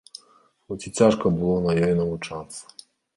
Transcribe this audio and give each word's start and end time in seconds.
Хоць 0.69 0.85
і 0.89 0.91
цяжка 1.01 1.31
было 1.39 1.57
на 1.67 1.73
ёй 1.89 1.93
навучацца. 2.01 2.61